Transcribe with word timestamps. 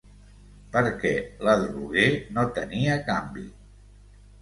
Perquè 0.75 1.11
l'adroguer 1.49 2.09
no 2.33 2.49
tenia 2.59 2.99
canvi 3.15 3.49